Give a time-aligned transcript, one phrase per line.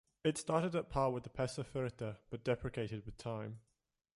[0.23, 3.59] It started at par with the peso fuerte, but depreciated with time.